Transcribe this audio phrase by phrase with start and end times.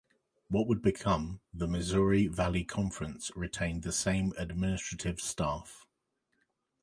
[0.47, 5.85] What would become the Missouri Valley Conference retained the same administrative staff.